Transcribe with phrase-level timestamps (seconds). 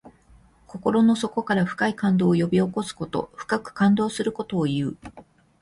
[0.65, 3.29] 心の底から深い感動を呼び起こすこと。
[3.35, 4.97] 深く感動することをいう。